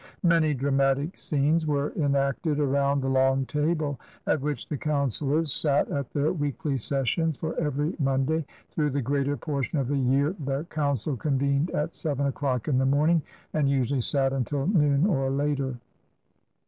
[0.23, 5.91] Many dramatic scenes were enacted around the long table at which the council ors sat
[5.91, 10.63] at their weekly sessions, for every Monday through the greater portion of the year the
[10.65, 13.21] G>un cil convened at seven o'clock in the mommg
[13.53, 15.75] and usually sat until noon or later.